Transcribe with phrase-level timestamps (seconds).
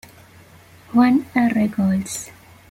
[0.93, 1.67] Juan R.
[1.69, 2.31] Goltz.